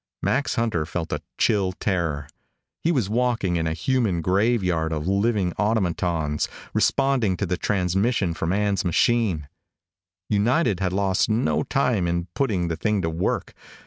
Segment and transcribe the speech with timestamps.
[0.23, 2.27] Max Hunter felt a chill of terror.
[2.79, 8.51] He was walking in a human graveyard of living automatons, responding to the transmission from
[8.51, 9.47] Ann's machine.
[10.27, 13.53] United had lost no time in putting the thing to work.